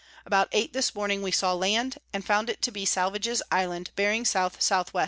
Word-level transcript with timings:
About 0.25 0.49
eight 0.51 0.73
this 0.73 0.95
morning 0.95 1.21
we 1.21 1.31
saw 1.31 1.53
Land, 1.53 1.99
and 2.11 2.25
found 2.25 2.49
it 2.49 2.59
to 2.63 2.71
be 2.71 2.85
Salvage's 2.85 3.43
Island, 3.51 3.91
bearing 3.95 4.21
S 4.21 4.35
S 4.35 4.69
W. 4.69 4.99